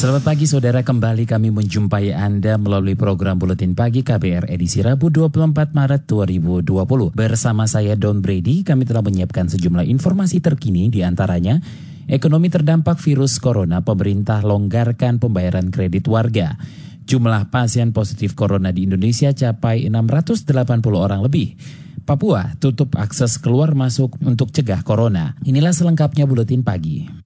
Selamat 0.00 0.32
pagi 0.32 0.48
saudara, 0.48 0.80
kembali 0.80 1.28
kami 1.28 1.52
menjumpai 1.52 2.16
Anda 2.16 2.56
melalui 2.56 2.96
program 2.96 3.36
Buletin 3.36 3.76
Pagi 3.76 4.00
KBR 4.00 4.48
edisi 4.48 4.80
Rabu 4.80 5.12
24 5.12 5.76
Maret 5.76 6.08
2020. 6.08 7.12
Bersama 7.12 7.68
saya 7.68 7.92
Don 8.00 8.24
Brady, 8.24 8.64
kami 8.64 8.88
telah 8.88 9.04
menyiapkan 9.04 9.52
sejumlah 9.52 9.84
informasi 9.84 10.40
terkini 10.40 10.88
di 10.88 11.04
antaranya 11.04 11.60
Ekonomi 12.08 12.48
terdampak 12.48 12.96
virus 12.96 13.36
corona, 13.44 13.84
pemerintah 13.84 14.40
longgarkan 14.40 15.20
pembayaran 15.20 15.68
kredit 15.68 16.08
warga. 16.08 16.56
Jumlah 17.04 17.52
pasien 17.52 17.92
positif 17.92 18.32
corona 18.32 18.72
di 18.72 18.88
Indonesia 18.88 19.36
capai 19.36 19.84
680 19.84 20.48
orang 20.96 21.20
lebih. 21.20 21.60
Papua 22.08 22.56
tutup 22.56 22.96
akses 22.96 23.36
keluar 23.36 23.76
masuk 23.76 24.16
untuk 24.24 24.48
cegah 24.48 24.80
corona. 24.80 25.36
Inilah 25.44 25.76
selengkapnya 25.76 26.24
Buletin 26.24 26.64
Pagi 26.64 27.20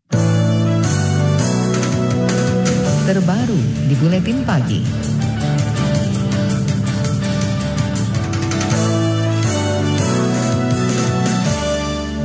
terbaru 3.05 3.61
di 3.85 3.95
Buletin 4.01 4.49
Pagi. 4.49 4.81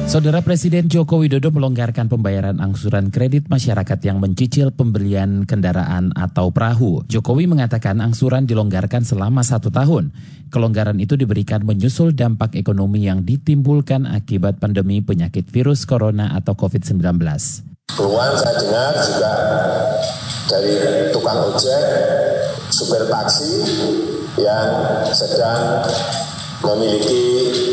Saudara 0.08 0.40
Presiden 0.40 0.88
Joko 0.88 1.20
Widodo 1.20 1.52
melonggarkan 1.52 2.08
pembayaran 2.08 2.64
angsuran 2.64 3.12
kredit 3.12 3.52
masyarakat 3.52 4.00
yang 4.08 4.24
mencicil 4.24 4.72
pembelian 4.72 5.44
kendaraan 5.44 6.16
atau 6.16 6.48
perahu. 6.48 7.04
Jokowi 7.12 7.52
mengatakan 7.52 8.00
angsuran 8.00 8.48
dilonggarkan 8.48 9.04
selama 9.04 9.44
satu 9.44 9.68
tahun. 9.76 10.16
Kelonggaran 10.48 10.98
itu 11.04 11.20
diberikan 11.20 11.68
menyusul 11.68 12.16
dampak 12.16 12.56
ekonomi 12.56 13.04
yang 13.04 13.28
ditimbulkan 13.28 14.08
akibat 14.08 14.64
pandemi 14.64 15.04
penyakit 15.04 15.44
virus 15.52 15.84
corona 15.84 16.32
atau 16.40 16.56
COVID-19. 16.56 17.69
Keluhan 17.98 18.32
saya 18.38 18.56
dengar 18.62 18.92
juga 19.02 19.34
dari 20.50 20.74
tukang 21.14 21.54
ojek, 21.54 21.84
supir 22.70 23.06
taksi 23.10 23.54
yang 24.38 24.68
sedang 25.14 25.86
memiliki 26.64 27.24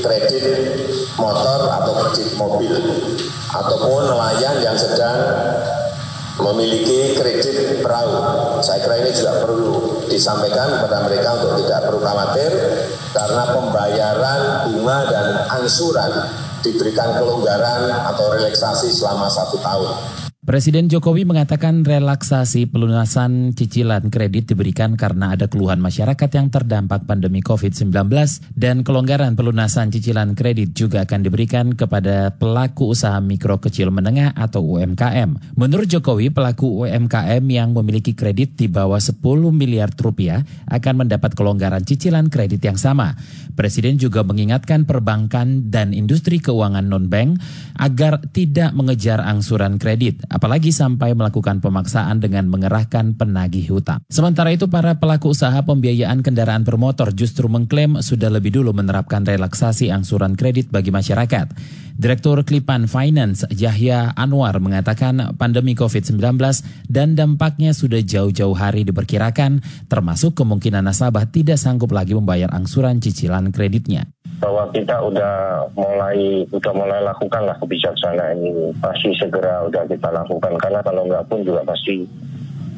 kredit 0.02 0.44
motor 1.18 1.68
atau 1.68 1.92
kredit 2.06 2.28
mobil 2.38 2.74
ataupun 3.50 4.02
nelayan 4.06 4.62
yang 4.62 4.76
sedang 4.78 5.18
memiliki 6.36 7.16
kredit 7.16 7.80
perahu. 7.80 8.60
Saya 8.60 8.84
kira 8.84 8.96
ini 9.00 9.10
juga 9.16 9.40
perlu 9.40 10.04
disampaikan 10.06 10.80
kepada 10.80 11.08
mereka 11.08 11.28
untuk 11.40 11.64
tidak 11.64 11.80
perlu 11.88 12.00
khawatir 12.04 12.50
karena 13.16 13.42
pembayaran 13.56 14.40
bunga 14.68 14.98
dan 15.08 15.26
angsuran 15.48 16.12
diberikan 16.64 17.16
kelonggaran 17.16 17.90
atau 18.12 18.32
relaksasi 18.32 18.92
selama 18.92 19.28
satu 19.28 19.56
tahun. 19.60 20.25
Presiden 20.44 20.92
Jokowi 20.92 21.24
mengatakan 21.24 21.80
relaksasi 21.80 22.68
pelunasan 22.68 23.56
cicilan 23.56 24.12
kredit 24.12 24.52
diberikan 24.52 24.92
karena 24.92 25.32
ada 25.32 25.48
keluhan 25.48 25.80
masyarakat 25.80 26.28
yang 26.28 26.52
terdampak 26.52 27.08
pandemi 27.08 27.40
COVID-19 27.40 27.88
dan 28.52 28.84
kelonggaran 28.84 29.32
pelunasan 29.32 29.88
cicilan 29.88 30.36
kredit 30.36 30.76
juga 30.76 31.08
akan 31.08 31.24
diberikan 31.24 31.72
kepada 31.72 32.36
pelaku 32.36 32.92
usaha 32.92 33.16
mikro 33.18 33.58
kecil 33.64 33.88
menengah 33.88 34.36
atau 34.36 34.76
UMKM. 34.76 35.56
Menurut 35.56 35.88
Jokowi, 35.88 36.28
pelaku 36.28 36.84
UMKM 36.84 37.42
yang 37.48 37.72
memiliki 37.72 38.12
kredit 38.12 38.60
di 38.60 38.68
bawah 38.68 39.00
10 39.00 39.18
miliar 39.56 39.88
rupiah 39.96 40.44
akan 40.68 41.08
mendapat 41.08 41.32
kelonggaran 41.32 41.82
cicilan 41.82 42.28
kredit 42.28 42.60
yang 42.60 42.76
sama. 42.76 43.16
Presiden 43.56 43.96
juga 43.96 44.20
mengingatkan 44.20 44.84
perbankan 44.84 45.72
dan 45.72 45.96
industri 45.96 46.44
keuangan 46.44 46.84
non-bank 46.84 47.40
agar 47.80 48.20
tidak 48.36 48.76
mengejar 48.76 49.24
angsuran 49.24 49.80
kredit 49.80 50.25
apalagi 50.28 50.70
sampai 50.74 51.14
melakukan 51.16 51.58
pemaksaan 51.64 52.22
dengan 52.22 52.46
mengerahkan 52.50 53.16
penagih 53.16 53.70
hutang. 53.72 54.02
Sementara 54.12 54.52
itu 54.52 54.70
para 54.70 54.98
pelaku 54.98 55.32
usaha 55.32 55.56
pembiayaan 55.62 56.22
kendaraan 56.22 56.62
bermotor 56.62 57.14
justru 57.16 57.46
mengklaim 57.46 57.98
sudah 58.04 58.30
lebih 58.30 58.54
dulu 58.54 58.74
menerapkan 58.76 59.24
relaksasi 59.24 59.90
angsuran 59.90 60.38
kredit 60.38 60.68
bagi 60.70 60.94
masyarakat. 60.94 61.52
Direktur 61.96 62.44
Klipan 62.44 62.92
Finance 62.92 63.48
Yahya 63.48 64.12
Anwar 64.12 64.60
mengatakan 64.60 65.32
pandemi 65.40 65.72
COVID-19 65.72 66.36
dan 66.92 67.16
dampaknya 67.16 67.72
sudah 67.72 68.04
jauh-jauh 68.04 68.52
hari 68.52 68.84
diperkirakan, 68.84 69.64
termasuk 69.88 70.36
kemungkinan 70.36 70.84
nasabah 70.84 71.24
tidak 71.32 71.56
sanggup 71.56 71.96
lagi 71.96 72.12
membayar 72.12 72.52
angsuran 72.52 73.00
cicilan 73.00 73.48
kreditnya 73.48 74.04
bahwa 74.36 74.68
kita 74.68 75.00
udah 75.00 75.64
mulai 75.72 76.44
udah 76.52 76.72
mulai 76.76 77.00
lakukan 77.00 77.42
lah 77.48 77.56
kebijaksanaan 77.56 78.36
ini 78.36 78.68
pasti 78.76 79.08
segera 79.16 79.64
udah 79.64 79.88
kita 79.88 80.08
lakukan 80.16 80.52
karena 80.56 80.80
kalau 80.80 81.02
nggak 81.04 81.26
pun 81.28 81.44
juga 81.44 81.60
pasti 81.68 82.08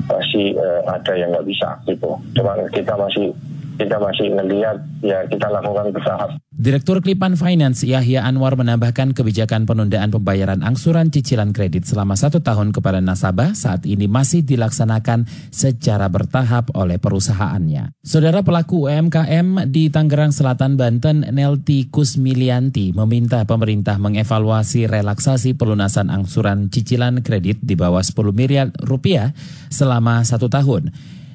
pasti 0.09 0.57
uh, 0.57 0.83
ada 0.89 1.13
yang 1.15 1.31
nggak 1.31 1.47
bisa 1.47 1.79
gitu 1.87 2.17
cuma 2.35 2.59
kita 2.73 2.97
masih 2.99 3.31
kita 3.79 3.97
masih 4.03 4.27
melihat 4.35 4.77
ya 5.07 5.23
kita 5.31 5.47
lakukan 5.47 5.95
bertahap. 5.95 6.35
Direktur 6.59 6.99
Klipan 6.99 7.39
Finance 7.39 7.87
Yahya 7.87 8.27
Anwar 8.27 8.59
menambahkan 8.59 9.15
kebijakan 9.15 9.63
penundaan 9.63 10.11
pembayaran 10.11 10.67
angsuran 10.67 11.07
cicilan 11.07 11.55
kredit 11.55 11.87
selama 11.87 12.19
satu 12.19 12.43
tahun 12.43 12.75
kepada 12.75 12.99
nasabah 12.99 13.55
saat 13.55 13.87
ini 13.87 14.11
masih 14.11 14.43
dilaksanakan 14.43 15.31
secara 15.55 16.11
bertahap 16.11 16.75
oleh 16.75 16.99
perusahaannya. 16.99 17.95
Saudara 18.03 18.43
pelaku 18.43 18.91
UMKM 18.91 19.71
di 19.71 19.87
Tangerang 19.87 20.35
Selatan, 20.35 20.75
Banten, 20.75 21.31
Nelti 21.31 21.87
Kusmilianti 21.95 22.91
meminta 22.91 23.47
pemerintah 23.47 23.95
mengevaluasi 24.03 24.91
relaksasi 24.91 25.55
pelunasan 25.55 26.11
angsuran 26.11 26.75
cicilan 26.75 27.23
kredit 27.23 27.63
di 27.63 27.79
bawah 27.79 28.03
10 28.03 28.35
miliar 28.35 28.75
rupiah 28.83 29.31
selama 29.71 30.27
satu 30.27 30.51
tahun. 30.51 30.91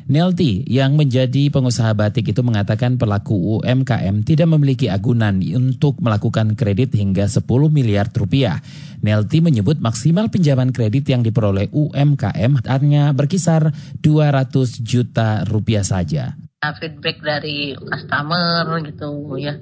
Nelti 0.08 0.68
yang 0.68 1.00
menjadi 1.00 1.48
pengusaha 1.48 1.96
batik 1.96 2.36
itu 2.36 2.44
mengatakan 2.44 3.00
pelaku 3.00 3.60
UMKM 3.60 4.28
tidak 4.28 4.48
memiliki 4.52 4.92
agunan 4.92 5.40
untuk 5.40 6.00
melakukan 6.04 6.60
kredit 6.60 6.92
hingga 6.96 7.32
10 7.32 7.44
miliar 7.72 8.12
rupiah. 8.12 8.60
Nelti 9.00 9.40
menyebut 9.40 9.80
maksimal 9.80 10.28
pinjaman 10.28 10.76
kredit 10.76 11.08
yang 11.08 11.24
diperoleh 11.24 11.72
UMKM 11.72 12.68
hanya 12.68 13.16
berkisar 13.16 13.72
200 14.04 14.84
juta 14.84 15.48
rupiah 15.48 15.88
saja 15.88 16.36
feedback 16.80 17.20
dari 17.20 17.76
customer 17.76 18.64
gitu 18.88 19.36
ya 19.36 19.60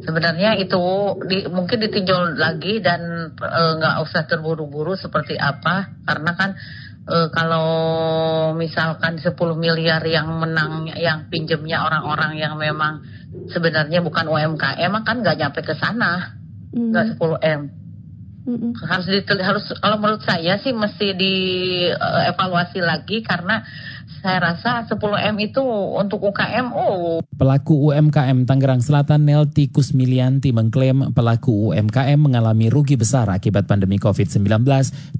sebenarnya 0.00 0.56
itu 0.56 0.80
di, 1.28 1.44
mungkin 1.52 1.84
ditinjau 1.84 2.40
lagi 2.40 2.80
dan 2.80 3.34
eh, 3.36 3.72
nggak 3.76 3.96
e, 4.00 4.02
usah 4.08 4.24
terburu-buru 4.24 4.96
seperti 4.96 5.36
apa 5.36 5.92
karena 6.08 6.32
kan 6.32 6.50
uh, 7.08 7.28
kalau 7.32 7.68
misalkan 8.54 9.16
10 9.16 9.32
miliar 9.56 10.04
yang 10.04 10.28
menang 10.36 10.92
yang 10.94 11.26
pinjemnya 11.32 11.82
orang-orang 11.82 12.36
yang 12.36 12.54
memang 12.60 13.02
sebenarnya 13.48 14.04
bukan 14.04 14.28
UMKM 14.28 14.92
kan 15.02 15.16
nggak 15.24 15.38
nyampe 15.40 15.60
ke 15.64 15.74
sana. 15.74 16.36
Nggak 16.70 17.16
mm. 17.16 17.20
10 17.20 17.40
m. 17.40 17.62
Mm 18.48 18.72
harus 18.80 19.04
harus 19.28 19.64
kalau 19.76 20.00
menurut 20.00 20.24
saya 20.24 20.56
sih 20.56 20.72
mesti 20.72 21.12
dievaluasi 21.12 22.80
lagi 22.80 23.20
karena 23.20 23.60
saya 24.18 24.52
rasa 24.52 24.84
10M 24.90 25.36
itu 25.38 25.62
untuk 25.94 26.26
UKM, 26.34 26.74
oh. 26.74 27.22
Pelaku 27.38 27.94
UMKM 27.94 28.44
Tangerang 28.44 28.82
Selatan 28.82 29.22
Nelti 29.22 29.70
Kusmilianti 29.70 30.50
mengklaim 30.50 31.14
pelaku 31.14 31.70
UMKM 31.70 32.18
mengalami 32.18 32.66
rugi 32.66 32.98
besar 32.98 33.30
akibat 33.30 33.70
pandemi 33.70 34.02
COVID-19, 34.02 34.66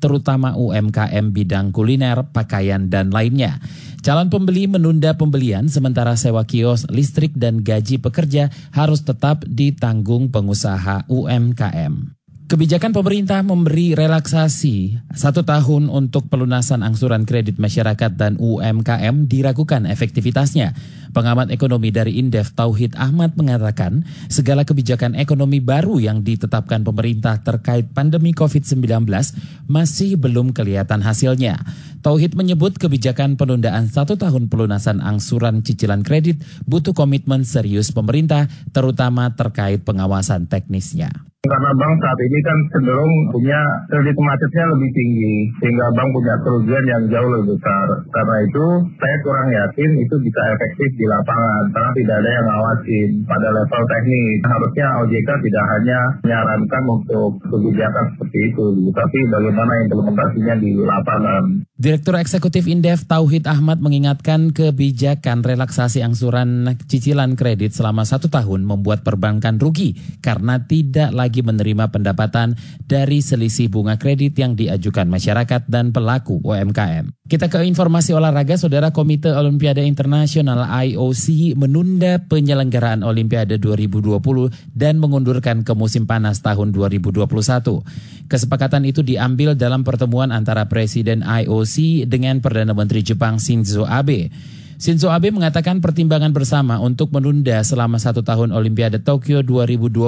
terutama 0.02 0.58
UMKM 0.58 1.30
bidang 1.30 1.70
kuliner, 1.70 2.26
pakaian, 2.34 2.90
dan 2.90 3.14
lainnya. 3.14 3.62
Calon 4.02 4.30
pembeli 4.30 4.66
menunda 4.66 5.14
pembelian 5.14 5.70
sementara 5.70 6.18
sewa 6.18 6.42
kios, 6.42 6.86
listrik, 6.90 7.34
dan 7.38 7.62
gaji 7.62 8.02
pekerja 8.02 8.50
harus 8.74 9.06
tetap 9.06 9.46
ditanggung 9.46 10.30
pengusaha 10.34 11.06
UMKM. 11.06 12.17
Kebijakan 12.48 12.96
pemerintah 12.96 13.44
memberi 13.44 13.92
relaksasi 13.92 14.96
satu 15.12 15.44
tahun 15.44 15.92
untuk 15.92 16.32
pelunasan 16.32 16.80
angsuran 16.80 17.28
kredit 17.28 17.60
masyarakat 17.60 18.16
dan 18.16 18.40
UMKM 18.40 19.28
diragukan 19.28 19.84
efektivitasnya. 19.84 20.72
Pengamat 21.12 21.48
ekonomi 21.48 21.88
dari 21.88 22.20
Indef 22.20 22.52
Tauhid 22.52 22.94
Ahmad 23.00 23.34
mengatakan 23.40 24.04
segala 24.28 24.68
kebijakan 24.68 25.16
ekonomi 25.16 25.58
baru 25.58 25.96
yang 25.96 26.20
ditetapkan 26.20 26.84
pemerintah 26.84 27.40
terkait 27.40 27.88
pandemi 27.96 28.36
COVID-19 28.36 29.08
masih 29.66 30.20
belum 30.20 30.52
kelihatan 30.52 31.00
hasilnya. 31.00 31.60
Tauhid 32.04 32.38
menyebut 32.38 32.78
kebijakan 32.78 33.34
penundaan 33.34 33.90
satu 33.90 34.14
tahun 34.14 34.46
pelunasan 34.46 35.02
angsuran 35.02 35.66
cicilan 35.66 36.06
kredit 36.06 36.38
butuh 36.68 36.94
komitmen 36.94 37.42
serius 37.42 37.90
pemerintah, 37.90 38.46
terutama 38.70 39.34
terkait 39.34 39.82
pengawasan 39.82 40.46
teknisnya. 40.46 41.10
Karena 41.38 41.70
bank 41.70 42.02
saat 42.02 42.18
ini 42.18 42.38
kan 42.42 42.58
cenderung 42.74 43.14
punya 43.30 43.60
kredit 43.86 44.18
macetnya 44.18 44.74
lebih 44.74 44.90
tinggi, 44.90 45.34
sehingga 45.62 45.86
bank 45.94 46.10
punya 46.10 46.34
kerugian 46.42 46.84
yang 46.90 47.02
jauh 47.14 47.30
lebih 47.30 47.54
besar. 47.54 47.86
Karena 48.10 48.36
itu 48.42 48.66
saya 48.98 49.16
kurang 49.22 49.48
yakin 49.54 49.90
itu 50.02 50.14
bisa 50.18 50.40
efektif 50.58 50.90
di 50.98 51.06
lapangan, 51.06 51.62
karena 51.70 51.90
tidak 51.94 52.16
ada 52.18 52.30
yang 52.34 52.46
ngawasin 52.50 53.10
pada 53.24 53.48
level 53.54 53.82
teknis. 53.86 54.38
Harusnya 54.42 54.86
OJK 55.06 55.28
tidak 55.46 55.64
hanya 55.70 55.98
menyarankan 56.26 56.82
untuk 56.90 57.30
kebijakan 57.46 58.04
seperti 58.18 58.38
itu, 58.50 58.66
tapi 58.90 59.18
bagaimana 59.30 59.72
implementasinya 59.86 60.54
di 60.58 60.70
lapangan. 60.74 61.44
Direktur 61.78 62.18
Eksekutif 62.18 62.66
Indef 62.66 63.06
Tauhid 63.06 63.46
Ahmad 63.46 63.78
mengingatkan 63.78 64.50
kebijakan 64.50 65.46
relaksasi 65.46 66.02
angsuran 66.02 66.74
cicilan 66.90 67.38
kredit 67.38 67.70
selama 67.70 68.02
satu 68.02 68.26
tahun 68.26 68.66
membuat 68.66 69.06
perbankan 69.06 69.62
rugi 69.62 69.94
karena 70.18 70.58
tidak 70.58 71.14
lagi 71.14 71.38
menerima 71.46 71.86
pendapatan 71.94 72.58
dari 72.82 73.22
selisih 73.22 73.70
bunga 73.70 73.94
kredit 73.94 74.34
yang 74.34 74.58
diajukan 74.58 75.06
masyarakat 75.06 75.70
dan 75.70 75.94
pelaku 75.94 76.42
UMKM. 76.42 77.14
Kita 77.30 77.46
ke 77.46 77.62
informasi 77.62 78.10
olahraga, 78.10 78.58
Saudara 78.58 78.90
Komite 78.90 79.30
Olimpiade 79.30 79.86
Internasional 79.86 80.66
IOC 80.82 81.54
menunda 81.54 82.18
penyelenggaraan 82.26 83.06
Olimpiade 83.06 83.54
2020 83.62 84.18
dan 84.74 84.98
mengundurkan 84.98 85.62
ke 85.62 85.78
musim 85.78 86.10
panas 86.10 86.42
tahun 86.42 86.74
2021. 86.74 87.22
Kesepakatan 88.26 88.82
itu 88.82 89.06
diambil 89.06 89.54
dalam 89.54 89.86
pertemuan 89.86 90.34
antara 90.34 90.66
Presiden 90.66 91.22
IOC 91.22 91.67
dengan 92.08 92.40
Perdana 92.40 92.72
Menteri 92.72 93.04
Jepang 93.04 93.36
Shinzo 93.36 93.84
Abe. 93.84 94.32
Shinzo 94.78 95.10
Abe 95.10 95.34
mengatakan 95.34 95.82
pertimbangan 95.82 96.30
bersama 96.30 96.78
untuk 96.78 97.10
menunda 97.10 97.58
selama 97.66 97.98
satu 97.98 98.22
tahun 98.22 98.54
Olimpiade 98.54 99.02
Tokyo 99.02 99.42
2020 99.42 100.06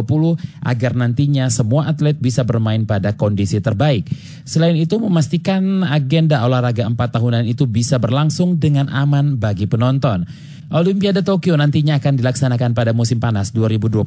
agar 0.63 0.93
nantinya 0.95 1.51
semua 1.51 1.91
atlet 1.91 2.15
bisa 2.15 2.47
bermain 2.47 2.87
pada 2.87 3.19
kondisi 3.19 3.59
terbaik. 3.59 4.07
Selain 4.47 4.79
itu 4.79 4.95
memastikan 5.03 5.83
agenda 5.83 6.47
olahraga 6.47 6.87
empat 6.87 7.19
tahunan 7.19 7.51
itu 7.51 7.67
bisa 7.67 7.99
berlangsung 7.99 8.63
dengan 8.63 8.87
aman 8.95 9.43
bagi 9.43 9.67
penonton. 9.67 10.23
Olimpiade 10.71 11.27
Tokyo 11.27 11.59
nantinya 11.59 11.99
akan 11.99 12.15
dilaksanakan 12.23 12.71
pada 12.71 12.95
musim 12.95 13.19
panas 13.19 13.51
2021 13.51 14.07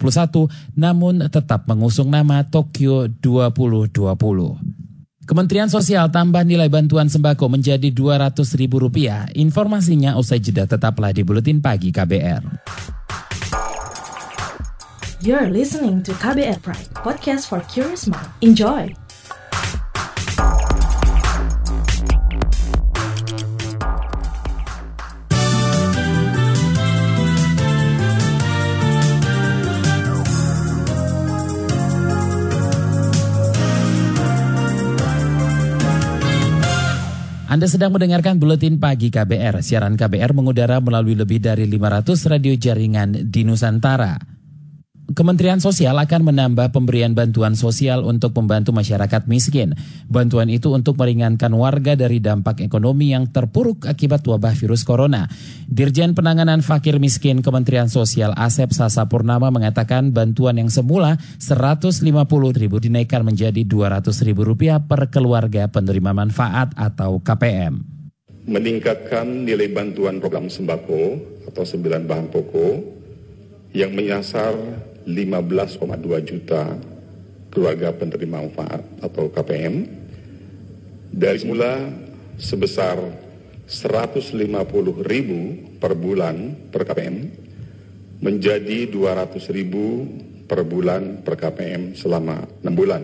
namun 0.80 1.28
tetap 1.28 1.68
mengusung 1.68 2.08
nama 2.08 2.48
Tokyo 2.48 3.12
2020. 3.12 4.83
Kementerian 5.24 5.72
Sosial 5.72 6.12
tambah 6.12 6.44
nilai 6.44 6.68
bantuan 6.68 7.08
sembako 7.08 7.48
menjadi 7.56 7.88
Rp200.000. 7.88 9.32
Informasinya 9.40 10.20
usai 10.20 10.44
jeda 10.44 10.68
tetaplah 10.68 11.16
di 11.16 11.24
Buletin 11.24 11.64
Pagi 11.64 11.96
KBR. 11.96 12.44
You're 15.24 15.48
listening 15.48 16.04
to 16.04 16.12
KBR 16.20 16.60
Pride, 16.60 16.92
podcast 17.00 17.48
for 17.48 17.64
curious 17.72 18.12
mind. 18.12 18.28
Enjoy! 18.44 19.03
Anda 37.54 37.70
sedang 37.70 37.94
mendengarkan 37.94 38.42
Buletin 38.42 38.82
Pagi 38.82 39.14
KBR. 39.14 39.62
Siaran 39.62 39.94
KBR 39.94 40.34
mengudara 40.34 40.82
melalui 40.82 41.14
lebih 41.14 41.38
dari 41.38 41.70
500 41.70 42.26
radio 42.26 42.58
jaringan 42.58 43.30
di 43.30 43.46
Nusantara. 43.46 44.33
Kementerian 45.12 45.60
Sosial 45.60 46.00
akan 46.00 46.32
menambah 46.32 46.72
pemberian 46.72 47.12
bantuan 47.12 47.60
sosial 47.60 48.08
untuk 48.08 48.32
membantu 48.40 48.72
masyarakat 48.72 49.28
miskin. 49.28 49.76
Bantuan 50.08 50.48
itu 50.48 50.72
untuk 50.72 50.96
meringankan 50.96 51.52
warga 51.52 52.00
dari 52.00 52.24
dampak 52.24 52.64
ekonomi 52.64 53.12
yang 53.12 53.28
terpuruk 53.28 53.84
akibat 53.84 54.24
wabah 54.24 54.56
virus 54.56 54.88
corona. 54.88 55.28
Dirjen 55.68 56.16
Penanganan 56.16 56.64
Fakir 56.64 57.04
Miskin 57.04 57.44
Kementerian 57.44 57.92
Sosial 57.92 58.32
Asep 58.40 58.72
Sasa 58.72 59.04
Purnama 59.12 59.52
mengatakan 59.52 60.16
bantuan 60.16 60.56
yang 60.56 60.72
semula 60.72 61.20
150 61.36 62.08
ribu 62.56 62.80
dinaikkan 62.80 63.28
menjadi 63.28 63.60
200 63.60 64.08
ribu 64.24 64.48
rupiah 64.48 64.80
per 64.80 65.12
keluarga 65.12 65.68
penerima 65.68 66.16
manfaat 66.16 66.72
atau 66.80 67.20
KPM. 67.20 67.84
Meningkatkan 68.48 69.44
nilai 69.44 69.68
bantuan 69.68 70.24
program 70.24 70.48
sembako 70.48 71.20
atau 71.52 71.64
sembilan 71.68 72.08
bahan 72.08 72.28
pokok 72.32 72.76
yang 73.76 73.92
menyasar 73.92 74.54
15,2 75.06 76.30
juta 76.30 76.76
keluarga 77.54 77.94
penerima 77.94 78.50
manfaat 78.50 78.82
atau 79.04 79.30
KPM 79.30 79.86
dari 81.14 81.38
semula 81.38 81.92
sebesar 82.42 82.98
150 83.70 84.42
ribu 85.06 85.40
per 85.78 85.94
bulan 85.94 86.58
per 86.74 86.84
KPM 86.84 87.16
menjadi 88.24 88.90
200 88.90 89.40
ribu 89.54 90.08
per 90.50 90.66
bulan 90.66 91.24
per 91.24 91.36
KPM 91.40 91.96
selama 91.96 92.44
6 92.66 92.74
bulan 92.74 93.04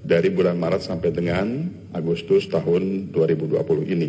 dari 0.00 0.32
bulan 0.32 0.56
Maret 0.56 0.82
sampai 0.84 1.12
dengan 1.12 1.68
Agustus 1.92 2.48
tahun 2.48 3.12
2020 3.12 3.94
ini. 3.94 4.08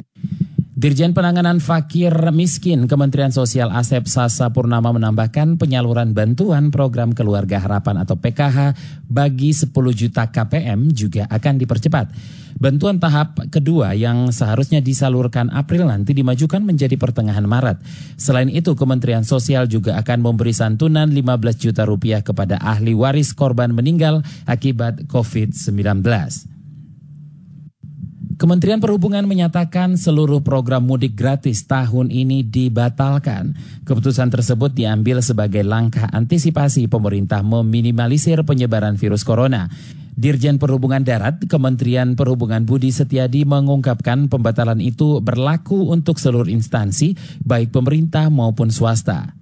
Dirjen 0.82 1.14
Penanganan 1.14 1.62
Fakir 1.62 2.10
Miskin 2.34 2.90
Kementerian 2.90 3.30
Sosial 3.30 3.70
Asep 3.70 4.10
Sasa 4.10 4.50
Purnama 4.50 4.90
menambahkan 4.90 5.62
penyaluran 5.62 6.18
bantuan 6.18 6.74
program 6.74 7.14
Keluarga 7.14 7.62
Harapan 7.62 8.02
atau 8.02 8.18
PKH 8.18 8.74
bagi 9.06 9.54
10 9.54 9.70
juta 9.94 10.34
KPM 10.34 10.90
juga 10.90 11.30
akan 11.30 11.62
dipercepat. 11.62 12.10
Bantuan 12.58 12.98
tahap 12.98 13.46
kedua 13.54 13.94
yang 13.94 14.34
seharusnya 14.34 14.82
disalurkan 14.82 15.54
April 15.54 15.86
nanti 15.86 16.18
dimajukan 16.18 16.66
menjadi 16.66 16.98
pertengahan 16.98 17.46
Maret. 17.46 17.78
Selain 18.18 18.50
itu, 18.50 18.74
Kementerian 18.74 19.22
Sosial 19.22 19.70
juga 19.70 20.02
akan 20.02 20.34
memberi 20.34 20.50
santunan 20.50 21.14
15 21.14 21.62
juta 21.62 21.86
rupiah 21.86 22.26
kepada 22.26 22.58
ahli 22.58 22.98
waris 22.98 23.38
korban 23.38 23.70
meninggal 23.70 24.26
akibat 24.50 25.06
COVID-19. 25.06 26.02
Kementerian 28.42 28.82
Perhubungan 28.82 29.30
menyatakan 29.30 30.02
seluruh 30.02 30.42
program 30.42 30.90
mudik 30.90 31.14
gratis 31.14 31.62
tahun 31.70 32.10
ini 32.10 32.42
dibatalkan. 32.42 33.54
Keputusan 33.86 34.34
tersebut 34.34 34.74
diambil 34.74 35.22
sebagai 35.22 35.62
langkah 35.62 36.10
antisipasi 36.10 36.90
pemerintah 36.90 37.46
meminimalisir 37.46 38.42
penyebaran 38.42 38.98
virus 38.98 39.22
corona. 39.22 39.70
Dirjen 40.18 40.58
Perhubungan 40.58 41.06
Darat, 41.06 41.46
Kementerian 41.46 42.18
Perhubungan 42.18 42.66
Budi 42.66 42.90
Setiadi 42.90 43.46
mengungkapkan 43.46 44.26
pembatalan 44.26 44.82
itu 44.82 45.22
berlaku 45.22 45.94
untuk 45.94 46.18
seluruh 46.18 46.50
instansi, 46.50 47.14
baik 47.46 47.70
pemerintah 47.70 48.34
maupun 48.34 48.74
swasta. 48.74 49.38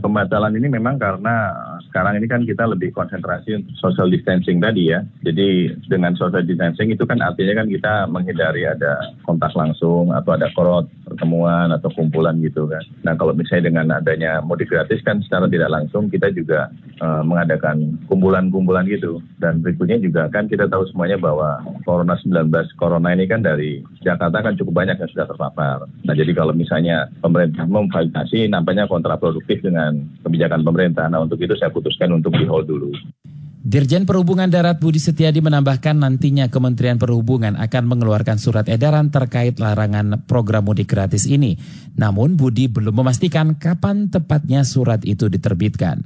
Pembatalan 0.00 0.56
ini 0.56 0.72
memang 0.72 0.96
karena 0.96 1.52
sekarang 1.88 2.16
ini 2.16 2.26
kan 2.26 2.42
kita 2.48 2.64
lebih 2.64 2.94
konsentrasi 2.96 3.60
untuk 3.60 3.76
social 3.76 4.08
distancing 4.08 4.58
tadi 4.58 4.92
ya. 4.92 5.04
Jadi 5.22 5.76
dengan 5.86 6.16
social 6.16 6.42
distancing 6.42 6.92
itu 6.94 7.04
kan 7.04 7.20
artinya 7.20 7.60
kan 7.60 7.68
kita 7.68 7.92
menghindari 8.08 8.64
ada 8.64 9.12
kontak 9.28 9.52
langsung 9.52 10.10
atau 10.14 10.34
ada 10.36 10.48
korot 10.56 10.86
pertemuan 11.04 11.74
atau 11.74 11.90
kumpulan 11.90 12.38
gitu 12.40 12.70
kan. 12.70 12.80
Nah 13.02 13.18
kalau 13.18 13.34
misalnya 13.34 13.66
dengan 13.66 13.86
adanya 13.90 14.38
mudik 14.40 14.70
gratis 14.70 15.02
kan 15.02 15.18
secara 15.26 15.50
tidak 15.50 15.74
langsung 15.74 16.06
kita 16.06 16.30
juga 16.30 16.70
uh, 17.02 17.26
mengadakan 17.26 17.98
kumpulan-kumpulan 18.06 18.86
gitu. 18.86 19.18
Dan 19.42 19.60
berikutnya 19.60 19.98
juga 19.98 20.30
kan 20.30 20.46
kita 20.46 20.70
tahu 20.70 20.86
semuanya 20.94 21.18
bahwa 21.18 21.58
Corona 21.82 22.14
19 22.22 22.54
Corona 22.78 23.10
ini 23.10 23.26
kan 23.26 23.42
dari 23.42 23.82
Jakarta 24.06 24.38
kan 24.38 24.54
cukup 24.54 24.86
banyak 24.86 25.02
yang 25.02 25.10
sudah 25.10 25.26
terpapar. 25.26 25.90
Nah 26.06 26.14
jadi 26.14 26.30
kalau 26.30 26.54
misalnya 26.54 27.10
pemerintah 27.18 27.66
memfasilitasi 27.66 28.46
nampaknya 28.46 28.86
kontraproduktif 28.86 29.58
dengan 29.66 29.89
dengan 29.90 30.22
kebijakan 30.22 30.60
pemerintah. 30.62 31.10
Nah 31.10 31.20
untuk 31.26 31.42
itu 31.42 31.52
saya 31.58 31.74
putuskan 31.74 32.14
untuk 32.14 32.30
di 32.38 32.46
hold 32.46 32.66
dulu. 32.70 32.94
Dirjen 33.60 34.08
Perhubungan 34.08 34.48
Darat 34.48 34.80
Budi 34.80 34.96
Setiadi 34.96 35.44
menambahkan 35.44 35.92
nantinya 35.92 36.48
Kementerian 36.48 36.96
Perhubungan 36.96 37.60
akan 37.60 37.84
mengeluarkan 37.92 38.40
surat 38.40 38.64
edaran 38.72 39.12
terkait 39.12 39.60
larangan 39.60 40.24
program 40.24 40.64
mudik 40.64 40.88
gratis 40.88 41.28
ini. 41.28 41.60
Namun 41.92 42.40
Budi 42.40 42.72
belum 42.72 43.04
memastikan 43.04 43.60
kapan 43.60 44.08
tepatnya 44.08 44.64
surat 44.64 45.04
itu 45.04 45.28
diterbitkan. 45.28 46.00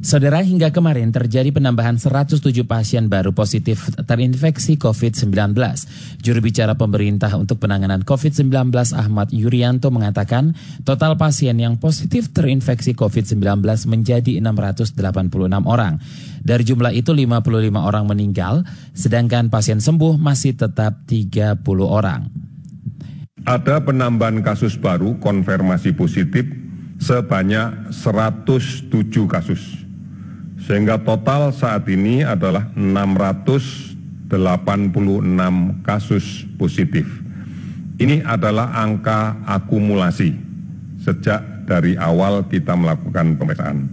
Saudara, 0.00 0.40
hingga 0.40 0.72
kemarin 0.72 1.12
terjadi 1.12 1.52
penambahan 1.52 2.00
107 2.00 2.40
pasien 2.64 3.12
baru 3.12 3.36
positif 3.36 3.92
terinfeksi 4.00 4.80
COVID-19. 4.80 5.52
Juru 6.24 6.40
bicara 6.40 6.72
pemerintah 6.72 7.36
untuk 7.36 7.60
penanganan 7.60 8.00
COVID-19 8.08 8.72
Ahmad 8.96 9.28
Yuryanto 9.28 9.92
mengatakan 9.92 10.56
total 10.88 11.20
pasien 11.20 11.60
yang 11.60 11.76
positif 11.76 12.32
terinfeksi 12.32 12.96
COVID-19 12.96 13.60
menjadi 13.92 14.40
686 14.40 15.68
orang. 15.68 16.00
Dari 16.40 16.64
jumlah 16.64 16.96
itu 16.96 17.12
55 17.12 17.68
orang 17.84 18.08
meninggal, 18.08 18.64
sedangkan 18.96 19.52
pasien 19.52 19.84
sembuh 19.84 20.16
masih 20.16 20.56
tetap 20.56 21.04
30 21.04 21.60
orang. 21.84 22.24
Ada 23.44 23.84
penambahan 23.84 24.40
kasus 24.40 24.80
baru 24.80 25.20
konfirmasi 25.20 25.92
positif 25.92 26.48
sebanyak 26.96 27.92
107 27.92 28.88
kasus 29.28 29.89
sehingga 30.64 31.00
total 31.00 31.50
saat 31.56 31.88
ini 31.88 32.24
adalah 32.24 32.68
686 32.76 34.30
kasus 35.84 36.44
positif. 36.60 37.08
Ini 38.00 38.24
adalah 38.24 38.72
angka 38.80 39.36
akumulasi 39.44 40.32
sejak 41.04 41.68
dari 41.68 41.96
awal 42.00 42.44
kita 42.48 42.72
melakukan 42.76 43.36
pemeriksaan. 43.36 43.88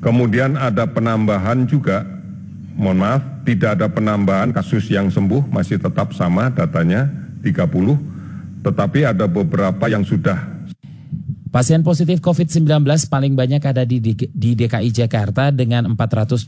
Kemudian 0.00 0.56
ada 0.56 0.88
penambahan 0.88 1.68
juga, 1.68 2.08
mohon 2.72 3.04
maaf, 3.04 3.20
tidak 3.44 3.76
ada 3.76 3.86
penambahan 3.92 4.48
kasus 4.56 4.88
yang 4.88 5.12
sembuh, 5.12 5.52
masih 5.52 5.76
tetap 5.76 6.16
sama 6.16 6.48
datanya 6.48 7.04
30, 7.44 8.64
tetapi 8.64 9.04
ada 9.04 9.28
beberapa 9.28 9.84
yang 9.92 10.00
sudah 10.00 10.59
Pasien 11.50 11.82
positif 11.82 12.22
COVID-19 12.22 12.86
paling 13.10 13.34
banyak 13.34 13.58
ada 13.58 13.82
di, 13.82 13.98
di 13.98 14.50
DKI 14.54 14.94
Jakarta 14.94 15.50
dengan 15.50 15.98
424 15.98 16.46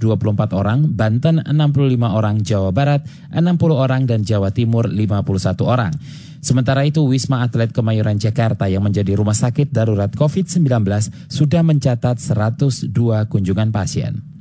orang, 0.54 0.86
Banten 0.94 1.42
65 1.42 1.98
orang, 2.06 2.38
Jawa 2.38 2.70
Barat 2.70 3.02
60 3.34 3.42
orang, 3.74 4.06
dan 4.06 4.22
Jawa 4.22 4.54
Timur 4.54 4.86
51 4.86 5.58
orang. 5.66 5.90
Sementara 6.38 6.86
itu, 6.86 7.02
Wisma 7.02 7.42
Atlet 7.42 7.74
Kemayoran 7.74 8.22
Jakarta 8.22 8.70
yang 8.70 8.86
menjadi 8.86 9.18
rumah 9.18 9.34
sakit 9.34 9.74
darurat 9.74 10.14
COVID-19 10.14 10.70
sudah 11.26 11.66
mencatat 11.66 12.22
102 12.22 12.94
kunjungan 13.26 13.74
pasien. 13.74 14.31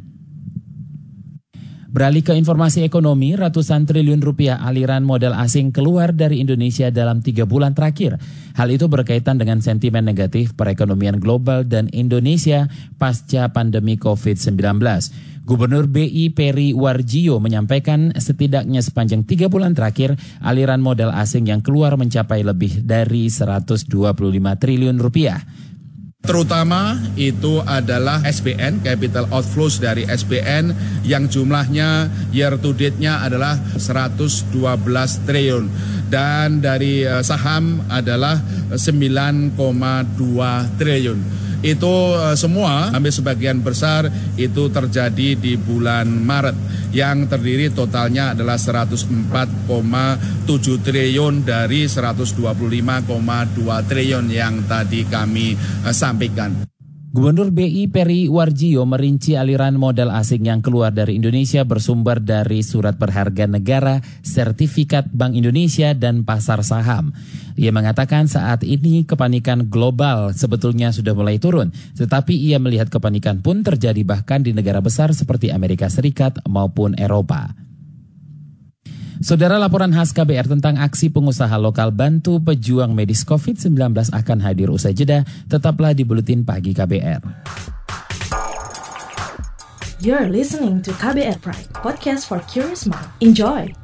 Beralih 1.91 2.23
ke 2.23 2.31
informasi 2.31 2.87
ekonomi, 2.87 3.35
ratusan 3.35 3.83
triliun 3.83 4.23
rupiah 4.23 4.63
aliran 4.63 5.03
modal 5.03 5.35
asing 5.35 5.75
keluar 5.75 6.15
dari 6.15 6.39
Indonesia 6.39 6.87
dalam 6.87 7.19
tiga 7.19 7.43
bulan 7.43 7.75
terakhir. 7.75 8.15
Hal 8.55 8.71
itu 8.71 8.87
berkaitan 8.87 9.35
dengan 9.35 9.59
sentimen 9.59 10.07
negatif 10.07 10.55
perekonomian 10.55 11.19
global 11.19 11.67
dan 11.67 11.91
Indonesia 11.91 12.71
pasca 12.95 13.51
pandemi 13.51 13.99
COVID-19. 13.99 14.79
Gubernur 15.43 15.91
BI 15.91 16.31
Peri 16.31 16.71
Warjio 16.71 17.43
menyampaikan 17.43 18.15
setidaknya 18.15 18.79
sepanjang 18.79 19.27
tiga 19.27 19.51
bulan 19.51 19.75
terakhir 19.75 20.15
aliran 20.39 20.79
modal 20.79 21.11
asing 21.11 21.51
yang 21.51 21.59
keluar 21.59 21.99
mencapai 21.99 22.39
lebih 22.39 22.87
dari 22.87 23.27
125 23.27 23.83
triliun 24.63 24.95
rupiah. 24.95 25.43
Terutama 26.21 27.01
itu 27.17 27.65
adalah 27.65 28.21
SBN, 28.21 28.85
capital 28.85 29.25
outflows 29.33 29.81
dari 29.81 30.05
SBN 30.05 30.69
yang 31.01 31.25
jumlahnya 31.25 32.13
year 32.29 32.61
to 32.61 32.77
date-nya 32.77 33.25
adalah 33.25 33.57
112 33.75 34.53
triliun. 35.25 35.65
Dan 36.13 36.61
dari 36.61 37.01
eh, 37.01 37.25
saham 37.25 37.81
adalah 37.89 38.37
9,2 38.69 39.57
triliun 40.77 41.41
itu 41.61 41.93
uh, 42.17 42.33
semua 42.33 42.89
hampir 42.89 43.13
sebagian 43.13 43.61
besar 43.61 44.09
itu 44.37 44.69
terjadi 44.73 45.37
di 45.37 45.53
bulan 45.57 46.09
Maret 46.09 46.57
yang 46.91 47.29
terdiri 47.29 47.69
totalnya 47.71 48.33
adalah 48.33 48.57
104,7 48.57 49.69
triliun 50.81 51.45
dari 51.45 51.85
125,2 51.85 52.41
triliun 53.87 54.25
yang 54.27 54.65
tadi 54.65 55.05
kami 55.05 55.53
uh, 55.85 55.93
sampaikan. 55.93 56.70
Gubernur 57.11 57.51
BI 57.51 57.91
Peri 57.91 58.31
Warjio 58.31 58.87
merinci 58.87 59.35
aliran 59.35 59.75
modal 59.75 60.15
asing 60.15 60.47
yang 60.47 60.63
keluar 60.63 60.95
dari 60.95 61.19
Indonesia 61.19 61.67
bersumber 61.67 62.23
dari 62.23 62.63
surat 62.63 62.95
berharga 62.95 63.51
negara, 63.51 63.99
sertifikat 64.23 65.11
Bank 65.11 65.35
Indonesia, 65.35 65.91
dan 65.91 66.23
pasar 66.23 66.63
saham. 66.63 67.11
Ia 67.59 67.75
mengatakan 67.75 68.31
saat 68.31 68.63
ini 68.63 69.03
kepanikan 69.03 69.67
global 69.67 70.31
sebetulnya 70.31 70.95
sudah 70.95 71.11
mulai 71.11 71.35
turun, 71.35 71.75
tetapi 71.99 72.31
ia 72.31 72.63
melihat 72.63 72.87
kepanikan 72.87 73.43
pun 73.43 73.59
terjadi 73.59 74.07
bahkan 74.07 74.39
di 74.39 74.55
negara 74.55 74.79
besar 74.79 75.11
seperti 75.11 75.51
Amerika 75.51 75.91
Serikat 75.91 76.39
maupun 76.47 76.95
Eropa. 76.95 77.70
Saudara 79.21 79.61
laporan 79.61 79.93
khas 79.93 80.17
KBR 80.17 80.49
tentang 80.49 80.81
aksi 80.81 81.13
pengusaha 81.13 81.53
lokal 81.61 81.93
bantu 81.93 82.41
pejuang 82.41 82.89
medis 82.97 83.21
COVID-19 83.21 84.09
akan 84.17 84.37
hadir 84.41 84.73
usai 84.73 84.97
jeda. 84.97 85.21
Tetaplah 85.45 85.93
di 85.93 86.01
Buletin 86.01 86.41
Pagi 86.41 86.73
KBR. 86.73 87.21
You're 90.01 90.25
listening 90.25 90.81
to 90.81 90.89
KBR 90.97 91.37
Pride, 91.37 91.69
podcast 91.77 92.25
for 92.25 92.41
curious 92.49 92.89
mind. 92.89 93.05
Enjoy! 93.21 93.80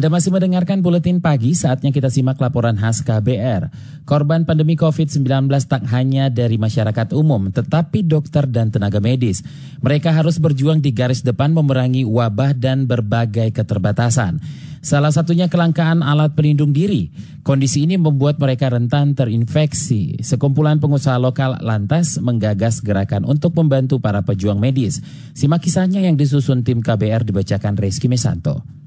Anda 0.00 0.16
masih 0.16 0.32
mendengarkan 0.32 0.80
buletin 0.80 1.20
pagi, 1.20 1.52
saatnya 1.52 1.92
kita 1.92 2.08
simak 2.08 2.40
laporan 2.40 2.72
khas 2.72 3.04
KBR. 3.04 3.68
Korban 4.08 4.48
pandemi 4.48 4.72
COVID-19 4.72 5.28
tak 5.68 5.84
hanya 5.92 6.32
dari 6.32 6.56
masyarakat 6.56 7.12
umum, 7.12 7.52
tetapi 7.52 8.00
dokter 8.08 8.48
dan 8.48 8.72
tenaga 8.72 8.96
medis. 8.96 9.44
Mereka 9.84 10.08
harus 10.08 10.40
berjuang 10.40 10.80
di 10.80 10.96
garis 10.96 11.20
depan 11.20 11.52
memerangi 11.52 12.08
wabah 12.08 12.56
dan 12.56 12.88
berbagai 12.88 13.52
keterbatasan. 13.52 14.40
Salah 14.80 15.12
satunya 15.12 15.52
kelangkaan 15.52 16.00
alat 16.00 16.32
pelindung 16.32 16.72
diri. 16.72 17.12
Kondisi 17.44 17.84
ini 17.84 18.00
membuat 18.00 18.40
mereka 18.40 18.72
rentan 18.72 19.12
terinfeksi. 19.12 20.24
Sekumpulan 20.24 20.80
pengusaha 20.80 21.20
lokal 21.20 21.60
lantas 21.60 22.16
menggagas 22.24 22.80
gerakan 22.80 23.28
untuk 23.28 23.52
membantu 23.52 24.00
para 24.00 24.24
pejuang 24.24 24.56
medis. 24.56 25.04
Simak 25.36 25.60
kisahnya 25.60 26.00
yang 26.00 26.16
disusun 26.16 26.64
tim 26.64 26.80
KBR 26.80 27.28
dibacakan 27.28 27.76
Reski 27.76 28.08
Mesanto. 28.08 28.79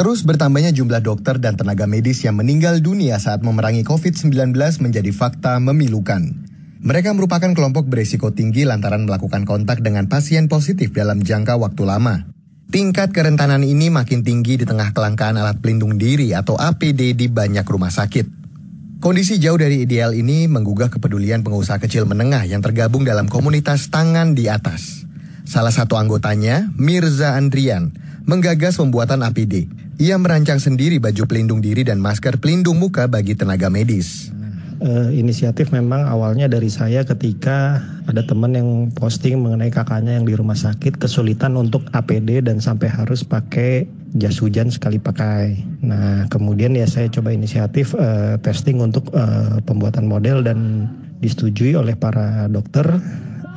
Terus 0.00 0.24
bertambahnya 0.24 0.72
jumlah 0.72 1.04
dokter 1.04 1.36
dan 1.36 1.60
tenaga 1.60 1.84
medis 1.84 2.24
yang 2.24 2.40
meninggal 2.40 2.80
dunia 2.80 3.20
saat 3.20 3.44
memerangi 3.44 3.84
COVID-19 3.84 4.56
menjadi 4.80 5.12
fakta 5.12 5.60
memilukan. 5.60 6.24
Mereka 6.80 7.12
merupakan 7.12 7.52
kelompok 7.52 7.84
berisiko 7.84 8.32
tinggi 8.32 8.64
lantaran 8.64 9.04
melakukan 9.04 9.44
kontak 9.44 9.84
dengan 9.84 10.08
pasien 10.08 10.48
positif 10.48 10.96
dalam 10.96 11.20
jangka 11.20 11.60
waktu 11.60 11.84
lama. 11.84 12.24
Tingkat 12.72 13.12
kerentanan 13.12 13.60
ini 13.60 13.92
makin 13.92 14.24
tinggi 14.24 14.56
di 14.56 14.64
tengah 14.64 14.96
kelangkaan 14.96 15.36
alat 15.36 15.60
pelindung 15.60 16.00
diri 16.00 16.32
atau 16.32 16.56
APD 16.56 17.12
di 17.12 17.28
banyak 17.28 17.68
rumah 17.68 17.92
sakit. 17.92 18.24
Kondisi 19.04 19.36
jauh 19.36 19.60
dari 19.60 19.84
ideal 19.84 20.16
ini 20.16 20.48
menggugah 20.48 20.88
kepedulian 20.88 21.44
pengusaha 21.44 21.76
kecil 21.76 22.08
menengah 22.08 22.48
yang 22.48 22.64
tergabung 22.64 23.04
dalam 23.04 23.28
komunitas 23.28 23.92
tangan 23.92 24.32
di 24.32 24.48
atas. 24.48 25.04
Salah 25.44 25.76
satu 25.76 26.00
anggotanya, 26.00 26.72
Mirza 26.80 27.36
Andrian, 27.36 27.92
menggagas 28.24 28.80
pembuatan 28.80 29.20
APD 29.28 29.79
ia 30.00 30.16
merancang 30.16 30.56
sendiri 30.56 30.96
baju 30.96 31.28
pelindung 31.28 31.60
diri 31.60 31.84
dan 31.84 32.00
masker 32.00 32.40
pelindung 32.40 32.80
muka 32.80 33.04
bagi 33.04 33.36
tenaga 33.36 33.68
medis. 33.68 34.32
Uh, 34.80 35.12
inisiatif 35.12 35.76
memang 35.76 36.08
awalnya 36.08 36.48
dari 36.48 36.72
saya 36.72 37.04
ketika 37.04 37.84
ada 38.08 38.24
teman 38.24 38.56
yang 38.56 38.88
posting 38.96 39.36
mengenai 39.36 39.68
kakaknya 39.68 40.16
yang 40.16 40.24
di 40.24 40.32
rumah 40.32 40.56
sakit 40.56 40.96
kesulitan 40.96 41.52
untuk 41.60 41.84
APD 41.92 42.40
dan 42.40 42.64
sampai 42.64 42.88
harus 42.88 43.20
pakai 43.20 43.84
jas 44.16 44.40
hujan 44.40 44.72
sekali 44.72 44.96
pakai. 44.96 45.60
Nah 45.84 46.24
kemudian 46.32 46.72
ya 46.72 46.88
saya 46.88 47.12
coba 47.12 47.36
inisiatif 47.36 47.92
uh, 47.92 48.40
testing 48.40 48.80
untuk 48.80 49.12
uh, 49.12 49.60
pembuatan 49.68 50.08
model 50.08 50.40
dan 50.40 50.88
disetujui 51.20 51.76
oleh 51.76 51.92
para 51.92 52.48
dokter 52.48 52.88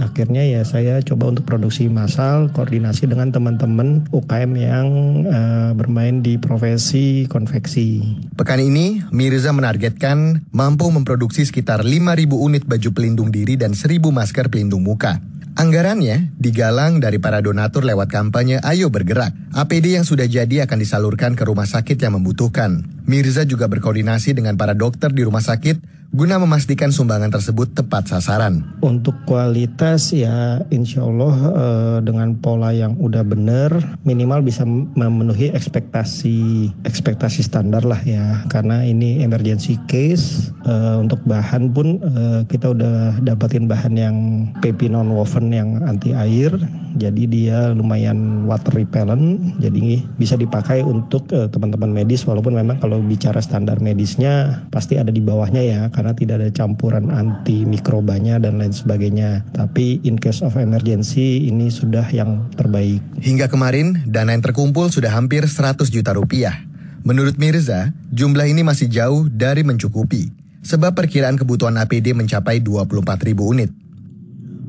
akhirnya 0.04 0.44
ya 0.44 0.62
saya 0.68 1.00
coba 1.00 1.32
untuk 1.32 1.48
produksi 1.48 1.88
massal 1.88 2.52
koordinasi 2.52 3.08
dengan 3.08 3.32
teman-teman 3.32 4.04
UKM 4.12 4.52
yang 4.60 4.88
uh, 5.26 5.72
bermain 5.74 6.20
di 6.20 6.36
profesi 6.36 7.26
konveksi. 7.32 8.04
Pekan 8.36 8.60
ini 8.60 9.02
Mirza 9.16 9.56
menargetkan 9.56 10.44
mampu 10.52 10.92
memproduksi 10.92 11.48
sekitar 11.48 11.88
5.000 11.88 12.28
unit 12.36 12.64
baju 12.68 12.90
pelindung 12.92 13.32
diri 13.32 13.56
dan 13.56 13.72
1.000 13.72 14.04
masker 14.04 14.52
pelindung 14.52 14.84
muka. 14.84 15.24
Anggarannya 15.54 16.34
digalang 16.42 16.98
dari 16.98 17.22
para 17.22 17.38
donatur 17.38 17.86
lewat 17.86 18.10
kampanye 18.10 18.58
Ayo 18.66 18.90
Bergerak. 18.90 19.54
APD 19.54 20.02
yang 20.02 20.02
sudah 20.02 20.26
jadi 20.26 20.66
akan 20.66 20.82
disalurkan 20.82 21.38
ke 21.38 21.46
rumah 21.46 21.70
sakit 21.70 22.02
yang 22.02 22.18
membutuhkan. 22.18 22.82
Mirza 23.06 23.46
juga 23.46 23.70
berkoordinasi 23.70 24.34
dengan 24.34 24.58
para 24.58 24.74
dokter 24.74 25.14
di 25.14 25.22
rumah 25.22 25.46
sakit 25.46 26.03
guna 26.14 26.38
memastikan 26.38 26.94
sumbangan 26.94 27.34
tersebut 27.34 27.74
tepat 27.74 28.06
sasaran. 28.06 28.62
Untuk 28.86 29.18
kualitas 29.26 30.14
ya 30.14 30.62
insya 30.70 31.02
Allah 31.02 31.36
eh, 31.50 31.98
dengan 32.06 32.38
pola 32.38 32.70
yang 32.70 32.94
udah 33.02 33.26
benar 33.26 33.74
minimal 34.06 34.46
bisa 34.46 34.62
memenuhi 34.64 35.50
ekspektasi 35.50 36.70
ekspektasi 36.86 37.42
standar 37.42 37.82
lah 37.82 37.98
ya. 38.06 38.46
Karena 38.54 38.86
ini 38.86 39.26
emergency 39.26 39.82
case 39.90 40.54
eh, 40.70 40.96
untuk 41.02 41.18
bahan 41.26 41.74
pun 41.74 41.98
eh, 41.98 42.46
kita 42.46 42.78
udah 42.78 43.18
dapatin 43.26 43.66
bahan 43.66 43.98
yang 43.98 44.16
PP 44.62 44.94
non 44.94 45.10
woven 45.10 45.50
yang 45.50 45.82
anti 45.82 46.14
air. 46.14 46.54
Jadi 46.94 47.26
dia 47.26 47.74
lumayan 47.74 48.46
water 48.46 48.78
repellent 48.78 49.58
jadi 49.58 50.06
bisa 50.22 50.38
dipakai 50.38 50.86
untuk 50.86 51.26
teman 51.26 51.50
teman-teman 51.50 52.06
medis. 52.06 52.22
Walaupun 52.30 52.54
memang 52.54 52.78
kalau 52.78 53.02
bicara 53.02 53.42
standar 53.42 53.82
medisnya 53.82 54.62
pasti 54.70 55.02
ada 55.02 55.10
di 55.10 55.18
bawahnya 55.18 55.66
ya 55.66 55.82
karena 56.04 56.20
tidak 56.20 56.36
ada 56.44 56.52
campuran 56.52 57.08
anti 57.16 57.64
mikrobanya 57.64 58.36
dan 58.36 58.60
lain 58.60 58.76
sebagainya. 58.76 59.48
Tapi 59.56 60.04
in 60.04 60.20
case 60.20 60.44
of 60.44 60.60
emergency 60.60 61.48
ini 61.48 61.72
sudah 61.72 62.04
yang 62.12 62.52
terbaik. 62.60 63.00
Hingga 63.24 63.48
kemarin, 63.48 64.04
dana 64.12 64.36
yang 64.36 64.44
terkumpul 64.44 64.92
sudah 64.92 65.16
hampir 65.16 65.48
100 65.48 65.88
juta 65.88 66.12
rupiah. 66.12 66.60
Menurut 67.08 67.40
Mirza, 67.40 67.96
jumlah 68.12 68.52
ini 68.52 68.68
masih 68.68 68.92
jauh 68.92 69.32
dari 69.32 69.64
mencukupi. 69.64 70.28
Sebab 70.68 70.92
perkiraan 70.92 71.40
kebutuhan 71.40 71.80
APD 71.80 72.12
mencapai 72.12 72.60
24 72.60 73.24
ribu 73.24 73.48
unit. 73.56 73.72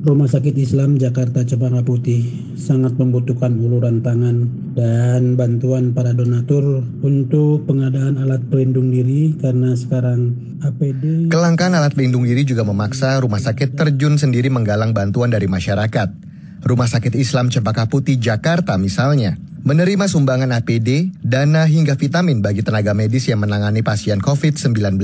Rumah 0.07 0.31
Sakit 0.31 0.55
Islam 0.55 0.95
Jakarta 0.95 1.43
Cempaka 1.43 1.83
Putih 1.83 2.55
sangat 2.55 2.95
membutuhkan 2.95 3.51
uluran 3.59 3.99
tangan 3.99 4.47
dan 4.75 5.39
bantuan 5.39 5.95
para 5.95 6.11
donatur 6.11 6.83
untuk 6.99 7.63
pengadaan 7.63 8.19
alat 8.19 8.43
pelindung 8.51 8.91
diri 8.91 9.31
karena 9.39 9.71
sekarang 9.71 10.35
APD 10.59 11.31
Kelangkaan 11.31 11.79
alat 11.79 11.95
pelindung 11.95 12.27
diri 12.27 12.43
juga 12.43 12.67
memaksa 12.67 13.23
rumah 13.23 13.39
sakit 13.39 13.79
terjun 13.79 14.19
sendiri 14.19 14.51
menggalang 14.51 14.91
bantuan 14.91 15.31
dari 15.31 15.47
masyarakat. 15.47 16.27
Rumah 16.65 16.89
Sakit 16.89 17.13
Islam 17.13 17.53
Cempaka 17.53 17.85
Putih 17.85 18.17
Jakarta 18.17 18.73
misalnya 18.81 19.37
menerima 19.61 20.09
sumbangan 20.09 20.49
APD, 20.49 21.13
dana 21.21 21.69
hingga 21.69 21.93
vitamin 21.93 22.41
bagi 22.41 22.65
tenaga 22.65 22.97
medis 22.97 23.29
yang 23.29 23.45
menangani 23.45 23.85
pasien 23.85 24.17
COVID-19. 24.17 24.97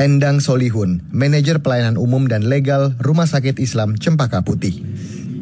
Endang 0.00 0.40
Solihun, 0.40 1.04
Manajer 1.12 1.60
Pelayanan 1.60 2.00
Umum 2.00 2.24
dan 2.32 2.48
Legal 2.48 2.96
Rumah 2.96 3.28
Sakit 3.28 3.60
Islam 3.60 4.00
Cempaka 4.00 4.40
Putih. 4.40 4.80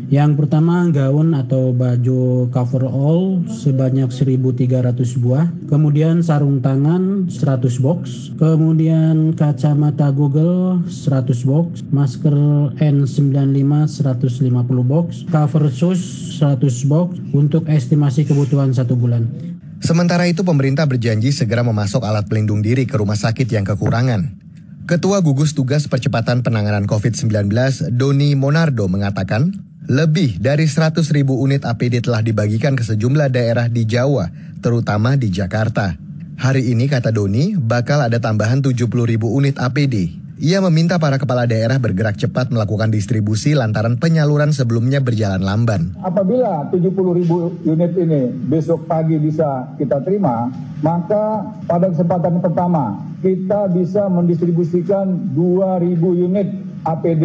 Yang 0.09 0.41
pertama 0.41 0.88
gaun 0.88 1.37
atau 1.37 1.77
baju 1.77 2.49
cover 2.49 2.88
all 2.88 3.45
sebanyak 3.45 4.09
1300 4.09 4.97
buah, 5.21 5.53
kemudian 5.69 6.25
sarung 6.25 6.65
tangan 6.65 7.29
100 7.29 7.77
box, 7.85 8.33
kemudian 8.41 9.37
kacamata 9.37 10.09
Google 10.09 10.81
100 10.88 11.45
box, 11.45 11.85
masker 11.93 12.33
N95 12.81 13.73
150 14.00 14.49
box, 14.81 15.29
cover 15.29 15.69
shoes 15.69 16.00
100 16.41 16.88
box. 16.88 17.21
Untuk 17.37 17.69
estimasi 17.69 18.25
kebutuhan 18.25 18.73
satu 18.73 18.97
bulan. 18.97 19.29
Sementara 19.85 20.27
itu 20.27 20.43
pemerintah 20.43 20.88
berjanji 20.88 21.31
segera 21.31 21.61
memasok 21.61 22.03
alat 22.03 22.27
pelindung 22.27 22.65
diri 22.65 22.88
ke 22.88 22.97
rumah 22.97 23.15
sakit 23.15 23.47
yang 23.47 23.62
kekurangan. 23.62 24.35
Ketua 24.88 25.21
Gugus 25.21 25.53
Tugas 25.53 25.85
Percepatan 25.85 26.41
Penanganan 26.41 26.88
COVID-19, 26.88 27.53
Doni 27.93 28.33
Monardo 28.33 28.88
mengatakan, 28.88 29.68
lebih 29.88 30.37
dari 30.37 30.68
100 30.68 31.00
ribu 31.16 31.40
unit 31.40 31.64
APD 31.64 32.04
telah 32.04 32.21
dibagikan 32.21 32.76
ke 32.76 32.85
sejumlah 32.85 33.33
daerah 33.33 33.73
di 33.73 33.88
Jawa, 33.88 34.28
terutama 34.61 35.16
di 35.16 35.33
Jakarta. 35.33 35.97
Hari 36.38 36.71
ini, 36.71 36.87
kata 36.87 37.11
Doni, 37.11 37.59
bakal 37.59 38.04
ada 38.04 38.21
tambahan 38.23 38.62
70 38.62 38.78
ribu 39.09 39.33
unit 39.33 39.59
APD 39.59 40.28
ia 40.38 40.62
meminta 40.62 41.02
para 41.02 41.18
kepala 41.18 41.50
daerah 41.50 41.83
bergerak 41.83 42.14
cepat 42.14 42.54
melakukan 42.54 42.95
distribusi 42.95 43.59
lantaran 43.59 43.99
penyaluran 43.99 44.54
sebelumnya 44.54 45.02
berjalan 45.02 45.42
lamban. 45.42 45.99
Apabila 45.99 46.62
70 46.71 46.95
ribu 46.95 47.59
unit 47.66 47.90
ini 47.99 48.30
besok 48.47 48.87
pagi 48.87 49.18
bisa 49.18 49.66
kita 49.83 49.99
terima, 50.07 50.47
maka 50.78 51.42
pada 51.66 51.90
kesempatan 51.90 52.38
pertama 52.38 53.02
kita 53.18 53.66
bisa 53.75 54.07
mendistribusikan 54.07 55.35
2.000 55.35 55.99
unit 56.07 56.49
APD 56.87 57.25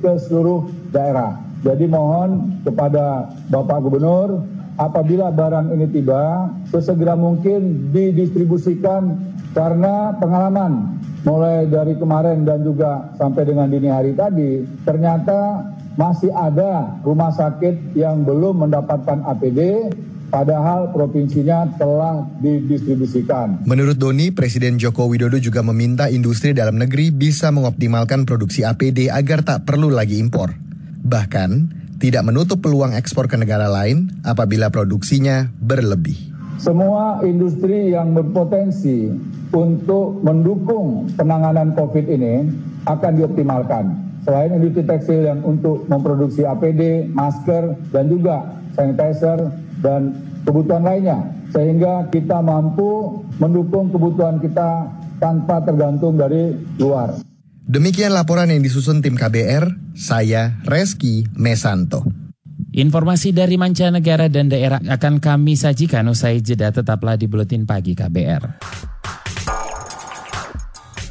ke 0.00 0.12
seluruh 0.24 0.64
daerah. 0.88 1.36
Jadi 1.64 1.88
mohon 1.88 2.60
kepada 2.60 3.32
Bapak 3.48 3.88
Gubernur, 3.88 4.44
apabila 4.76 5.32
barang 5.32 5.72
ini 5.72 5.88
tiba, 5.88 6.52
sesegera 6.68 7.16
mungkin 7.16 7.88
didistribusikan 7.88 9.16
karena 9.56 10.12
pengalaman 10.20 11.00
mulai 11.24 11.64
dari 11.64 11.96
kemarin 11.96 12.44
dan 12.44 12.60
juga 12.60 13.16
sampai 13.16 13.48
dengan 13.48 13.72
dini 13.72 13.88
hari 13.88 14.12
tadi, 14.12 14.60
ternyata 14.84 15.72
masih 15.96 16.28
ada 16.36 17.00
rumah 17.00 17.32
sakit 17.32 17.96
yang 17.96 18.28
belum 18.28 18.68
mendapatkan 18.68 19.24
APD, 19.24 19.88
padahal 20.28 20.92
provinsinya 20.92 21.70
telah 21.80 22.28
didistribusikan. 22.44 23.64
Menurut 23.64 23.96
Doni, 23.96 24.34
Presiden 24.34 24.76
Joko 24.76 25.08
Widodo 25.08 25.40
juga 25.40 25.64
meminta 25.64 26.12
industri 26.12 26.52
dalam 26.52 26.76
negeri 26.76 27.08
bisa 27.08 27.48
mengoptimalkan 27.54 28.28
produksi 28.28 28.66
APD 28.66 29.08
agar 29.08 29.46
tak 29.46 29.64
perlu 29.64 29.88
lagi 29.88 30.20
impor. 30.20 30.52
Bahkan, 31.04 31.50
tidak 32.00 32.24
menutup 32.26 32.64
peluang 32.64 32.96
ekspor 32.96 33.28
ke 33.30 33.36
negara 33.38 33.70
lain 33.70 34.10
apabila 34.24 34.72
produksinya 34.72 35.52
berlebih 35.62 36.34
semua 36.64 37.20
industri 37.20 37.92
yang 37.92 38.16
berpotensi 38.16 39.12
untuk 39.52 40.24
mendukung 40.24 41.04
penanganan 41.12 41.76
COVID 41.76 42.08
ini 42.08 42.48
akan 42.88 43.12
dioptimalkan. 43.20 43.84
Selain 44.24 44.56
industri 44.56 44.80
tekstil 44.88 45.28
yang 45.28 45.44
untuk 45.44 45.84
memproduksi 45.92 46.48
APD, 46.48 47.12
masker, 47.12 47.76
dan 47.92 48.08
juga 48.08 48.56
sanitizer 48.72 49.52
dan 49.84 50.16
kebutuhan 50.48 50.88
lainnya. 50.88 51.20
Sehingga 51.52 52.08
kita 52.08 52.40
mampu 52.40 53.20
mendukung 53.36 53.92
kebutuhan 53.92 54.40
kita 54.40 54.88
tanpa 55.20 55.60
tergantung 55.68 56.16
dari 56.16 56.56
luar. 56.80 57.20
Demikian 57.64 58.12
laporan 58.12 58.52
yang 58.52 58.60
disusun 58.60 59.00
tim 59.00 59.16
KBR, 59.16 59.96
saya 59.96 60.60
Reski 60.68 61.24
Mesanto. 61.32 62.04
Informasi 62.76 63.32
dari 63.32 63.56
mancanegara 63.56 64.28
dan 64.28 64.52
daerah 64.52 64.84
akan 64.84 65.16
kami 65.16 65.56
sajikan 65.56 66.04
usai 66.12 66.44
jeda 66.44 66.68
tetaplah 66.68 67.16
di 67.16 67.24
Buletin 67.24 67.64
Pagi 67.64 67.96
KBR. 67.96 68.60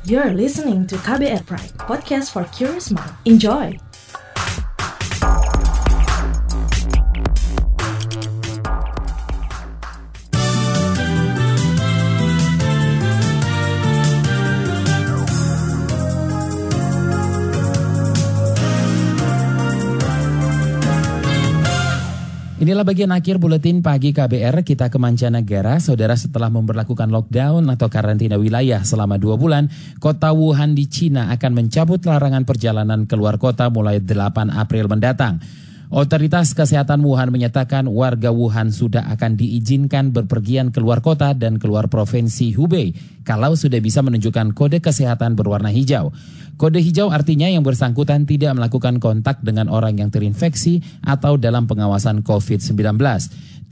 You're 0.05 0.37
listening 0.37 0.85
to 0.93 0.99
KBR 1.01 1.41
Pride, 1.49 1.73
podcast 1.89 2.29
for 2.29 2.45
curious 2.53 2.93
mind. 2.93 3.17
Enjoy! 3.25 3.73
Inilah 22.63 22.87
bagian 22.87 23.11
akhir 23.11 23.43
buletin 23.43 23.83
pagi 23.83 24.15
KBR 24.15 24.63
kita 24.63 24.87
ke 24.87 24.95
mancanegara. 24.95 25.83
Saudara 25.83 26.15
setelah 26.15 26.47
memperlakukan 26.47 27.11
lockdown 27.11 27.67
atau 27.67 27.91
karantina 27.91 28.39
wilayah 28.39 28.79
selama 28.87 29.19
dua 29.19 29.35
bulan, 29.35 29.67
kota 29.99 30.31
Wuhan 30.31 30.71
di 30.71 30.87
Cina 30.87 31.27
akan 31.35 31.59
mencabut 31.59 31.99
larangan 32.07 32.47
perjalanan 32.47 33.03
keluar 33.03 33.35
kota 33.35 33.67
mulai 33.67 33.99
8 33.99 34.47
April 34.47 34.87
mendatang. 34.87 35.43
Otoritas 35.93 36.57
Kesehatan 36.57 37.05
Wuhan 37.05 37.29
menyatakan 37.29 37.85
warga 37.85 38.33
Wuhan 38.33 38.73
sudah 38.73 39.13
akan 39.13 39.37
diizinkan 39.37 40.09
berpergian 40.09 40.73
keluar 40.73 41.05
kota 41.05 41.37
dan 41.37 41.61
keluar 41.61 41.85
provinsi 41.85 42.49
Hubei 42.57 42.97
kalau 43.21 43.53
sudah 43.53 43.77
bisa 43.77 44.01
menunjukkan 44.01 44.57
kode 44.57 44.81
kesehatan 44.81 45.37
berwarna 45.37 45.69
hijau. 45.69 46.09
Kode 46.57 46.81
hijau 46.81 47.13
artinya 47.13 47.45
yang 47.45 47.61
bersangkutan 47.61 48.25
tidak 48.25 48.57
melakukan 48.57 48.97
kontak 48.97 49.45
dengan 49.45 49.69
orang 49.69 50.01
yang 50.01 50.09
terinfeksi 50.09 50.81
atau 51.05 51.37
dalam 51.37 51.69
pengawasan 51.69 52.25
COVID-19. 52.25 52.97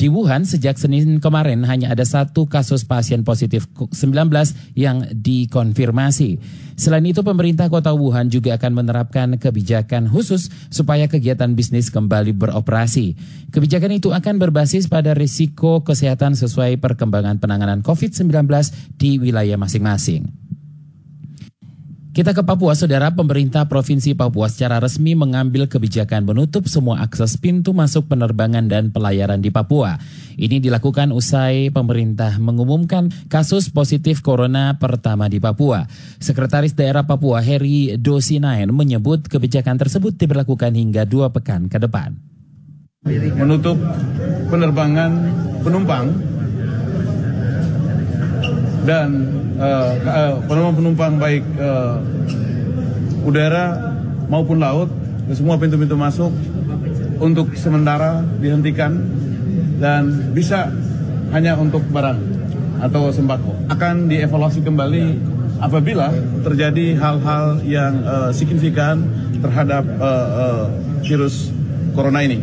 Di 0.02 0.10
Wuhan 0.10 0.50
sejak 0.50 0.82
Senin 0.82 1.22
kemarin 1.22 1.62
hanya 1.70 1.94
ada 1.94 2.02
satu 2.02 2.50
kasus 2.50 2.82
pasien 2.90 3.22
positif 3.22 3.70
19 3.70 3.94
yang 4.74 5.06
dikonfirmasi. 5.14 6.42
Selain 6.74 7.06
itu 7.06 7.22
pemerintah 7.22 7.70
kota 7.70 7.94
Wuhan 7.94 8.26
juga 8.34 8.58
akan 8.58 8.82
menerapkan 8.82 9.38
kebijakan 9.38 10.10
khusus 10.10 10.50
supaya 10.74 11.06
kegiatan 11.06 11.54
bisnis 11.54 11.94
kembali 11.94 12.34
beroperasi. 12.34 13.14
Kebijakan 13.54 14.02
itu 14.02 14.10
akan 14.10 14.42
berbasis 14.42 14.90
pada 14.90 15.14
risiko 15.14 15.86
kesehatan 15.86 16.34
sesuai 16.34 16.82
perkembangan 16.82 17.38
penanganan 17.38 17.86
COVID-19 17.86 18.26
di 18.98 19.22
wilayah 19.22 19.62
masing-masing. 19.62 20.41
Kita 22.12 22.36
ke 22.36 22.44
Papua, 22.44 22.76
saudara. 22.76 23.16
Pemerintah 23.16 23.72
Provinsi 23.72 24.12
Papua 24.12 24.52
secara 24.52 24.84
resmi 24.84 25.16
mengambil 25.16 25.72
kebijakan 25.72 26.28
menutup 26.28 26.68
semua 26.68 27.00
akses 27.00 27.40
pintu 27.40 27.72
masuk 27.72 28.12
penerbangan 28.12 28.68
dan 28.68 28.92
pelayaran 28.92 29.40
di 29.40 29.48
Papua. 29.48 29.96
Ini 30.36 30.60
dilakukan 30.60 31.16
usai 31.16 31.72
pemerintah 31.72 32.36
mengumumkan 32.36 33.08
kasus 33.32 33.72
positif 33.72 34.20
corona 34.20 34.76
pertama 34.76 35.32
di 35.32 35.40
Papua. 35.40 35.88
Sekretaris 36.20 36.76
Daerah 36.76 37.08
Papua 37.08 37.40
Heri 37.40 37.96
Dosinain 37.96 38.68
menyebut 38.76 39.32
kebijakan 39.32 39.80
tersebut 39.80 40.20
diberlakukan 40.20 40.76
hingga 40.76 41.08
dua 41.08 41.32
pekan 41.32 41.72
ke 41.72 41.80
depan. 41.80 42.12
Menutup 43.40 43.80
penerbangan 44.52 45.16
penumpang 45.64 46.12
dan 48.82 49.08
uh, 49.62 49.92
uh, 50.02 50.34
penumpang 50.48 51.22
baik 51.22 51.46
uh, 51.62 52.02
udara 53.22 53.94
maupun 54.26 54.58
laut 54.58 54.90
semua 55.32 55.56
pintu-pintu 55.62 55.94
masuk 55.94 56.34
untuk 57.22 57.54
sementara 57.54 58.26
dihentikan 58.42 58.98
dan 59.78 60.34
bisa 60.34 60.74
hanya 61.32 61.56
untuk 61.56 61.86
barang 61.94 62.20
atau 62.82 63.14
sembako 63.14 63.70
akan 63.70 64.10
dievaluasi 64.10 64.66
kembali 64.66 65.06
apabila 65.62 66.10
terjadi 66.42 66.98
hal-hal 66.98 67.62
yang 67.62 68.02
uh, 68.02 68.30
signifikan 68.34 69.06
terhadap 69.38 69.86
uh, 70.02 70.30
uh, 70.34 70.64
virus 71.06 71.54
corona 71.94 72.26
ini. 72.26 72.42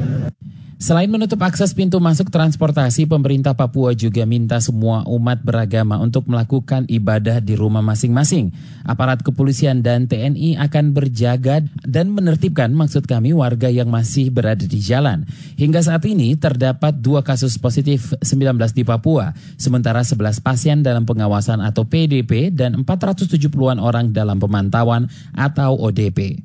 Selain 0.78 1.10
menutup 1.10 1.42
akses 1.42 1.74
pintu 1.74 1.98
masuk 1.98 2.30
transportasi, 2.30 3.10
pemerintah 3.10 3.50
Papua 3.50 3.98
juga 3.98 4.22
minta 4.22 4.62
semua 4.62 5.02
umat 5.10 5.42
beragama 5.42 5.98
untuk 5.98 6.30
melakukan 6.30 6.86
ibadah 6.86 7.42
di 7.42 7.58
rumah 7.58 7.82
masing-masing. 7.82 8.54
Aparat 8.86 9.26
kepolisian 9.26 9.82
dan 9.82 10.06
TNI 10.06 10.54
akan 10.54 10.94
berjaga 10.94 11.66
dan 11.82 12.14
menertibkan 12.14 12.70
maksud 12.70 13.10
kami 13.10 13.34
warga 13.34 13.66
yang 13.66 13.90
masih 13.90 14.30
berada 14.30 14.62
di 14.62 14.78
jalan. 14.78 15.26
Hingga 15.58 15.82
saat 15.82 16.06
ini 16.06 16.38
terdapat 16.38 16.94
dua 17.02 17.26
kasus 17.26 17.58
positif 17.58 18.14
19 18.22 18.54
di 18.70 18.86
Papua, 18.86 19.34
sementara 19.58 20.06
11 20.06 20.38
pasien 20.38 20.78
dalam 20.86 21.02
pengawasan 21.02 21.58
atau 21.58 21.90
PDP 21.90 22.54
dan 22.54 22.86
470-an 22.86 23.82
orang 23.82 24.14
dalam 24.14 24.38
pemantauan 24.38 25.10
atau 25.34 25.74
ODP. 25.74 26.38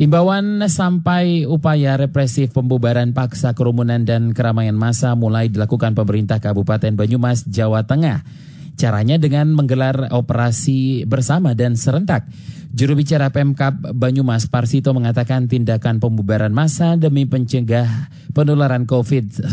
Imbauan 0.00 0.64
sampai 0.64 1.44
upaya 1.44 1.92
represif 2.00 2.56
pembubaran 2.56 3.12
paksa 3.12 3.52
kerumunan 3.52 4.00
dan 4.00 4.32
keramaian 4.32 4.72
massa 4.72 5.12
mulai 5.12 5.52
dilakukan 5.52 5.92
pemerintah 5.92 6.40
Kabupaten 6.40 6.96
Banyumas, 6.96 7.44
Jawa 7.44 7.84
Tengah. 7.84 8.24
Caranya 8.80 9.20
dengan 9.20 9.52
menggelar 9.52 10.08
operasi 10.08 11.04
bersama 11.04 11.52
dan 11.52 11.76
serentak. 11.76 12.24
Juru 12.72 12.96
bicara 12.96 13.28
Pemkap 13.28 13.76
Banyumas 13.92 14.48
Parsito 14.48 14.96
mengatakan 14.96 15.52
tindakan 15.52 16.00
pembubaran 16.00 16.48
massa 16.48 16.96
demi 16.96 17.28
pencegah 17.28 18.08
penularan 18.32 18.88
COVID-19 18.88 19.52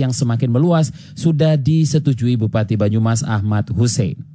yang 0.00 0.16
semakin 0.16 0.48
meluas 0.48 0.88
sudah 1.12 1.60
disetujui 1.60 2.40
Bupati 2.40 2.80
Banyumas 2.80 3.20
Ahmad 3.28 3.68
Hussein. 3.68 4.31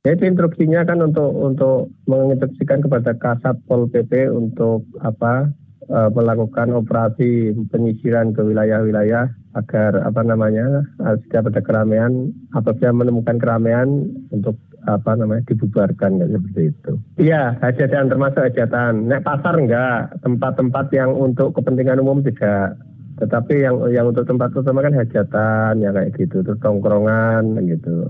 Jadi 0.00 0.32
instruksinya 0.32 0.80
kan 0.88 1.04
untuk 1.04 1.28
untuk 1.28 1.92
menginstruksikan 2.08 2.80
kepada 2.80 3.12
Kasat 3.20 3.60
Pol 3.68 3.84
PP 3.92 4.32
untuk 4.32 4.88
apa 5.04 5.52
e, 5.84 5.98
melakukan 6.16 6.72
operasi 6.72 7.52
penyisiran 7.68 8.32
ke 8.32 8.40
wilayah-wilayah 8.40 9.28
agar 9.60 10.00
apa 10.00 10.24
namanya 10.24 10.88
setiap 11.26 11.52
ada 11.52 11.60
keramaian 11.60 12.32
apabila 12.56 12.96
menemukan 12.96 13.36
keramaian 13.36 14.08
untuk 14.32 14.56
apa 14.88 15.20
namanya 15.20 15.44
dibubarkan 15.52 16.16
kayak 16.16 16.32
seperti 16.32 16.62
itu. 16.72 16.92
Iya, 17.20 17.60
hajatan 17.60 18.08
termasuk 18.08 18.40
hajatan. 18.40 19.04
Nek 19.04 19.20
pasar 19.20 19.52
enggak, 19.60 20.16
tempat-tempat 20.24 20.86
yang 20.96 21.12
untuk 21.12 21.52
kepentingan 21.52 22.00
umum 22.00 22.24
tidak. 22.24 22.72
Tetapi 23.20 23.52
yang 23.60 23.76
yang 23.92 24.08
untuk 24.08 24.24
tempat 24.24 24.48
utama 24.56 24.80
kan 24.80 24.96
hajatan 24.96 25.84
ya 25.84 25.92
kayak 25.92 26.16
gitu, 26.16 26.40
terus 26.40 26.56
tongkrongan 26.64 27.60
gitu. 27.68 28.08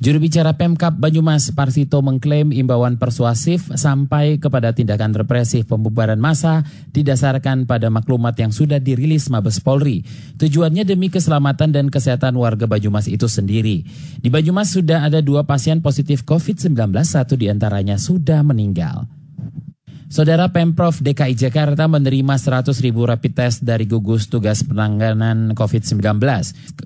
Juru 0.00 0.16
bicara 0.16 0.56
Pemkap 0.56 0.96
Banyumas 0.96 1.52
Parsito 1.52 2.00
mengklaim 2.00 2.56
imbauan 2.56 2.96
persuasif 2.96 3.68
sampai 3.76 4.40
kepada 4.40 4.72
tindakan 4.72 5.12
represif 5.12 5.68
pembubaran 5.68 6.16
massa 6.16 6.64
didasarkan 6.96 7.68
pada 7.68 7.92
maklumat 7.92 8.32
yang 8.40 8.48
sudah 8.48 8.80
dirilis 8.80 9.28
Mabes 9.28 9.60
Polri. 9.60 10.00
Tujuannya 10.40 10.88
demi 10.88 11.12
keselamatan 11.12 11.76
dan 11.76 11.92
kesehatan 11.92 12.32
warga 12.40 12.64
Banyumas 12.64 13.12
itu 13.12 13.28
sendiri. 13.28 13.84
Di 14.24 14.32
Banyumas 14.32 14.72
sudah 14.72 15.04
ada 15.04 15.20
dua 15.20 15.44
pasien 15.44 15.84
positif 15.84 16.24
COVID-19, 16.24 16.80
satu 17.04 17.36
di 17.36 17.52
antaranya 17.52 18.00
sudah 18.00 18.40
meninggal. 18.40 19.19
Saudara 20.10 20.50
Pemprov 20.50 20.98
DKI 20.98 21.38
Jakarta 21.38 21.86
menerima 21.86 22.34
100 22.34 22.74
ribu 22.82 23.06
rapid 23.06 23.30
test 23.30 23.62
dari 23.62 23.86
gugus 23.86 24.26
tugas 24.26 24.66
penanganan 24.66 25.54
COVID-19. 25.54 26.02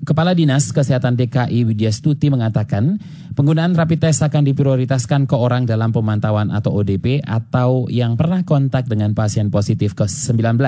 Kepala 0.05 0.37
Dinas 0.37 0.69
Kesehatan 0.69 1.17
DKI 1.17 1.65
Widya 1.65 1.89
Stuti 1.89 2.29
mengatakan 2.29 3.01
penggunaan 3.33 3.73
rapid 3.73 4.05
test 4.05 4.21
akan 4.21 4.45
diprioritaskan 4.45 5.25
ke 5.25 5.33
orang 5.33 5.65
dalam 5.65 5.89
pemantauan 5.89 6.53
atau 6.53 6.77
ODP 6.77 7.25
atau 7.25 7.89
yang 7.89 8.13
pernah 8.13 8.45
kontak 8.45 8.85
dengan 8.85 9.17
pasien 9.17 9.49
positif 9.49 9.97
COVID-19. 9.97 10.61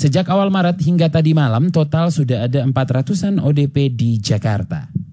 Sejak 0.00 0.32
awal 0.32 0.48
Maret 0.48 0.80
hingga 0.80 1.12
tadi 1.12 1.36
malam 1.36 1.68
total 1.68 2.08
sudah 2.08 2.48
ada 2.48 2.64
400-an 2.64 3.44
ODP 3.44 3.92
di 3.92 4.16
Jakarta. 4.24 5.03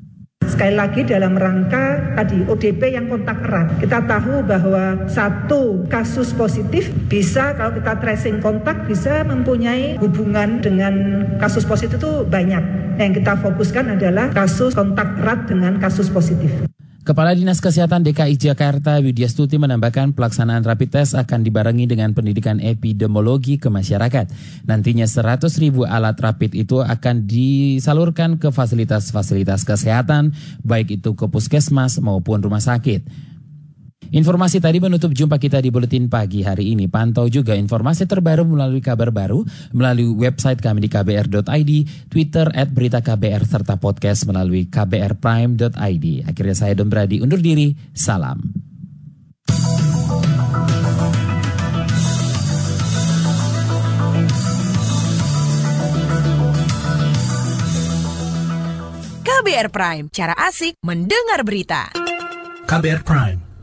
Sekali 0.61 0.77
lagi 0.77 1.01
dalam 1.01 1.33
rangka 1.33 2.13
tadi 2.13 2.45
ODP 2.45 2.93
yang 2.93 3.09
kontak 3.09 3.41
erat. 3.49 3.81
Kita 3.81 4.03
tahu 4.05 4.45
bahwa 4.45 5.09
satu 5.09 5.89
kasus 5.89 6.37
positif 6.37 6.93
bisa 7.09 7.57
kalau 7.57 7.73
kita 7.73 7.97
tracing 7.97 8.37
kontak 8.37 8.85
bisa 8.85 9.25
mempunyai 9.25 9.97
hubungan 9.97 10.61
dengan 10.61 11.25
kasus 11.41 11.65
positif 11.65 11.97
itu 11.97 12.21
banyak. 12.29 12.61
Yang 13.01 13.25
kita 13.25 13.41
fokuskan 13.41 13.97
adalah 13.97 14.29
kasus 14.29 14.77
kontak 14.77 15.09
erat 15.25 15.49
dengan 15.49 15.81
kasus 15.81 16.13
positif. 16.13 16.53
Kepala 17.01 17.33
Dinas 17.33 17.57
Kesehatan 17.57 18.05
DKI 18.05 18.37
Jakarta 18.37 19.01
Widya 19.01 19.25
Stuti 19.25 19.57
menambahkan 19.57 20.13
pelaksanaan 20.13 20.61
rapid 20.61 21.01
test 21.01 21.17
akan 21.17 21.41
dibarengi 21.41 21.89
dengan 21.89 22.13
pendidikan 22.13 22.61
epidemiologi 22.61 23.57
ke 23.57 23.73
masyarakat. 23.73 24.29
Nantinya 24.69 25.09
100 25.09 25.49
ribu 25.57 25.81
alat 25.81 26.13
rapid 26.21 26.53
itu 26.53 26.77
akan 26.77 27.25
disalurkan 27.25 28.37
ke 28.37 28.53
fasilitas-fasilitas 28.53 29.65
kesehatan, 29.65 30.37
baik 30.61 31.01
itu 31.01 31.17
ke 31.17 31.25
puskesmas 31.25 31.97
maupun 31.97 32.37
rumah 32.37 32.61
sakit. 32.61 33.30
Informasi 34.11 34.59
tadi 34.59 34.83
menutup 34.83 35.15
jumpa 35.15 35.39
kita 35.39 35.63
di 35.63 35.71
Buletin 35.71 36.11
Pagi 36.11 36.43
hari 36.43 36.75
ini. 36.75 36.91
Pantau 36.91 37.31
juga 37.31 37.55
informasi 37.55 38.03
terbaru 38.03 38.43
melalui 38.43 38.83
kabar 38.83 39.07
baru, 39.07 39.47
melalui 39.71 40.11
website 40.11 40.59
kami 40.59 40.83
di 40.83 40.89
kbr.id, 40.91 41.71
Twitter 42.11 42.51
at 42.51 42.67
berita 42.75 42.99
KBR, 42.99 43.47
serta 43.47 43.79
podcast 43.79 44.27
melalui 44.27 44.67
kbrprime.id. 44.67 46.27
Akhirnya 46.27 46.55
saya 46.59 46.75
Don 46.75 46.91
Brady 46.91 47.23
undur 47.23 47.39
diri, 47.39 47.71
salam. 47.95 48.43
KBR 59.23 59.71
Prime, 59.71 60.05
cara 60.11 60.35
asik 60.35 60.75
mendengar 60.83 61.47
berita. 61.47 61.95
KBR 62.67 63.07
Prime 63.07 63.50